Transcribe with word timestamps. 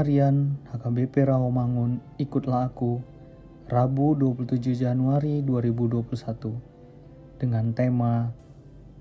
Harian 0.00 0.56
HKBP 0.72 1.28
Rawamangun 1.28 2.00
Ikutlah 2.16 2.72
Aku 2.72 3.04
Rabu 3.68 4.16
27 4.16 4.72
Januari 4.72 5.44
2021 5.44 7.36
dengan 7.36 7.76
tema 7.76 8.32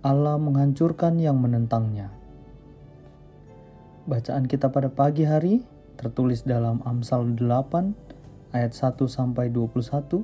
Allah 0.03 0.35
menghancurkan 0.35 1.15
yang 1.15 1.39
menentangnya. 1.39 2.11
Bacaan 4.11 4.43
kita 4.43 4.75
pada 4.75 4.91
pagi 4.91 5.23
hari 5.23 5.63
tertulis 5.95 6.43
dalam 6.43 6.83
Amsal 6.83 7.31
8 7.31 8.51
ayat 8.51 8.75
1 8.75 8.99
sampai 9.07 9.47
21 9.55 10.19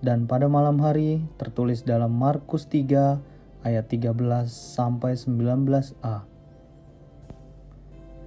dan 0.00 0.24
pada 0.24 0.48
malam 0.48 0.80
hari 0.80 1.20
tertulis 1.36 1.84
dalam 1.84 2.16
Markus 2.16 2.64
3 2.64 3.20
ayat 3.60 3.84
13 3.92 4.16
sampai 4.48 5.20
19a 5.20 6.35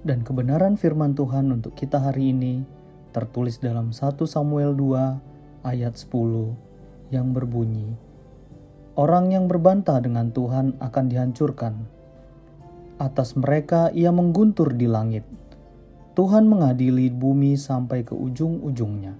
dan 0.00 0.24
kebenaran 0.24 0.80
firman 0.80 1.12
Tuhan 1.12 1.52
untuk 1.52 1.76
kita 1.76 2.00
hari 2.00 2.32
ini 2.32 2.64
tertulis 3.12 3.60
dalam 3.60 3.92
1 3.92 4.16
Samuel 4.24 4.72
2 4.72 5.66
ayat 5.66 5.94
10 5.98 7.12
yang 7.12 7.36
berbunyi 7.36 8.10
Orang 9.00 9.32
yang 9.32 9.48
berbantah 9.48 9.96
dengan 10.02 10.28
Tuhan 10.28 10.76
akan 10.76 11.04
dihancurkan. 11.08 11.72
Atas 13.00 13.32
mereka 13.32 13.88
ia 13.96 14.12
mengguntur 14.12 14.76
di 14.76 14.84
langit. 14.84 15.24
Tuhan 16.12 16.44
mengadili 16.44 17.08
bumi 17.08 17.56
sampai 17.56 18.04
ke 18.04 18.12
ujung-ujungnya. 18.12 19.16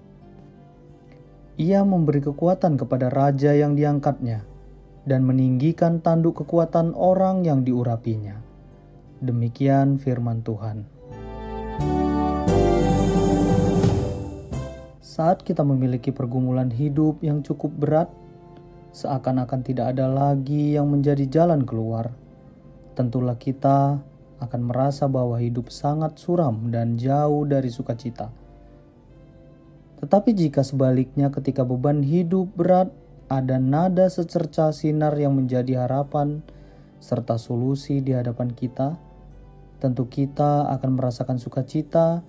Ia 1.57 1.81
memberi 1.87 2.21
kekuatan 2.21 2.77
kepada 2.77 3.09
raja 3.09 3.57
yang 3.57 3.73
diangkatnya 3.73 4.45
dan 5.09 5.25
meninggikan 5.25 6.05
tanduk 6.05 6.45
kekuatan 6.45 6.93
orang 6.93 7.47
yang 7.47 7.65
diurapinya 7.65 8.50
Demikian 9.21 10.01
firman 10.01 10.41
Tuhan. 10.41 10.89
Saat 15.05 15.45
kita 15.45 15.61
memiliki 15.61 16.09
pergumulan 16.09 16.73
hidup 16.73 17.21
yang 17.21 17.45
cukup 17.45 17.69
berat, 17.77 18.09
seakan-akan 18.97 19.61
tidak 19.61 19.93
ada 19.93 20.09
lagi 20.09 20.73
yang 20.73 20.89
menjadi 20.89 21.29
jalan 21.29 21.69
keluar, 21.69 22.17
tentulah 22.97 23.37
kita 23.37 24.01
akan 24.41 24.61
merasa 24.65 25.05
bahwa 25.05 25.37
hidup 25.37 25.69
sangat 25.69 26.17
suram 26.17 26.73
dan 26.73 26.97
jauh 26.97 27.45
dari 27.45 27.69
sukacita. 27.69 28.33
Tetapi 30.01 30.33
jika 30.33 30.65
sebaliknya 30.65 31.29
ketika 31.29 31.61
beban 31.61 32.01
hidup 32.01 32.57
berat, 32.57 32.89
ada 33.29 33.61
nada 33.61 34.09
secerca 34.09 34.73
sinar 34.73 35.13
yang 35.21 35.37
menjadi 35.37 35.85
harapan 35.85 36.41
serta 37.05 37.37
solusi 37.37 38.01
di 38.01 38.17
hadapan 38.17 38.57
kita, 38.57 39.10
tentu 39.81 40.07
kita 40.07 40.69
akan 40.77 41.01
merasakan 41.01 41.41
sukacita 41.41 42.21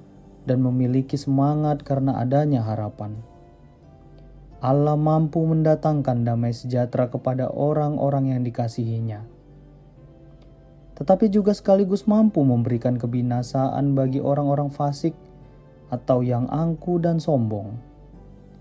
dan 0.47 0.57
memiliki 0.63 1.19
semangat 1.19 1.83
karena 1.83 2.17
adanya 2.17 2.63
harapan. 2.63 3.19
Allah 4.63 4.95
mampu 4.95 5.43
mendatangkan 5.43 6.23
damai 6.23 6.55
sejahtera 6.55 7.11
kepada 7.11 7.51
orang-orang 7.51 8.31
yang 8.33 8.41
dikasihinya. 8.41 9.25
Tetapi 10.95 11.33
juga 11.33 11.51
sekaligus 11.51 12.05
mampu 12.05 12.45
memberikan 12.45 12.95
kebinasaan 12.95 13.97
bagi 13.97 14.21
orang-orang 14.21 14.69
fasik 14.69 15.17
atau 15.89 16.21
yang 16.21 16.45
angku 16.47 17.01
dan 17.01 17.17
sombong. 17.17 17.75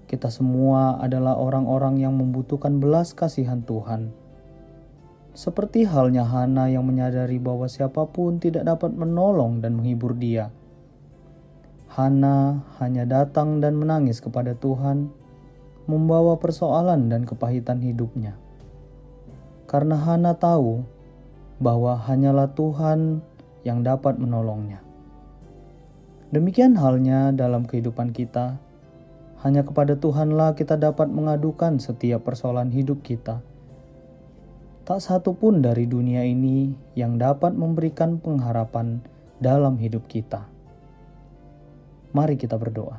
Kita 0.08 0.32
semua 0.32 0.98
adalah 0.98 1.38
orang-orang 1.38 2.00
yang 2.02 2.16
membutuhkan 2.16 2.82
belas 2.82 3.14
kasihan 3.14 3.62
Tuhan 3.62 4.19
seperti 5.30 5.86
halnya 5.86 6.26
Hana 6.26 6.66
yang 6.66 6.82
menyadari 6.82 7.38
bahwa 7.38 7.70
siapa 7.70 8.06
pun 8.10 8.42
tidak 8.42 8.66
dapat 8.66 8.90
menolong 8.90 9.62
dan 9.62 9.78
menghibur 9.78 10.18
dia. 10.18 10.50
Hana 11.90 12.66
hanya 12.82 13.06
datang 13.06 13.62
dan 13.62 13.78
menangis 13.78 14.18
kepada 14.18 14.54
Tuhan, 14.58 15.10
membawa 15.86 16.38
persoalan 16.38 17.10
dan 17.10 17.26
kepahitan 17.26 17.82
hidupnya. 17.82 18.38
Karena 19.70 19.98
Hana 19.98 20.34
tahu 20.34 20.82
bahwa 21.62 21.98
hanyalah 21.98 22.50
Tuhan 22.54 23.22
yang 23.62 23.86
dapat 23.86 24.18
menolongnya. 24.18 24.82
Demikian 26.30 26.78
halnya 26.78 27.34
dalam 27.34 27.66
kehidupan 27.66 28.14
kita, 28.14 28.58
hanya 29.42 29.66
kepada 29.66 29.98
Tuhanlah 29.98 30.54
kita 30.54 30.78
dapat 30.78 31.10
mengadukan 31.10 31.82
setiap 31.82 32.22
persoalan 32.22 32.70
hidup 32.70 33.02
kita 33.02 33.42
tak 34.90 35.06
satu 35.06 35.38
pun 35.38 35.62
dari 35.62 35.86
dunia 35.86 36.26
ini 36.26 36.74
yang 36.98 37.14
dapat 37.14 37.54
memberikan 37.54 38.18
pengharapan 38.18 38.98
dalam 39.38 39.78
hidup 39.78 40.02
kita. 40.10 40.50
Mari 42.10 42.34
kita 42.34 42.58
berdoa. 42.58 42.98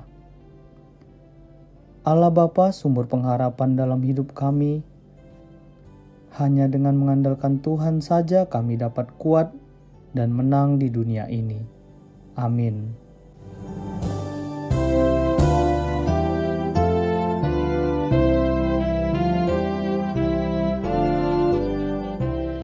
Allah 2.08 2.32
Bapa, 2.32 2.72
sumber 2.72 3.12
pengharapan 3.12 3.76
dalam 3.76 4.00
hidup 4.08 4.32
kami, 4.32 4.88
hanya 6.40 6.72
dengan 6.72 6.96
mengandalkan 6.96 7.60
Tuhan 7.60 8.00
saja 8.00 8.48
kami 8.48 8.80
dapat 8.80 9.12
kuat 9.20 9.52
dan 10.16 10.32
menang 10.32 10.80
di 10.80 10.88
dunia 10.88 11.28
ini. 11.28 11.60
Amin. 12.40 12.96